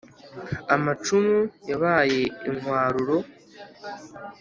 amacumu 0.75 1.39
yabaye 1.69 2.21
inkwaruro. 2.49 3.17